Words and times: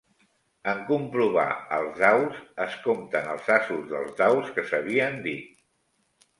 En 0.71 0.79
comprovar 0.87 1.43
els 1.77 1.99
daus, 2.05 2.41
es 2.67 2.79
compten 2.87 3.31
els 3.35 3.53
asos 3.59 3.87
dels 3.95 4.19
daus 4.25 4.53
que 4.59 4.67
s'havien 4.73 5.25
dit. 5.31 5.57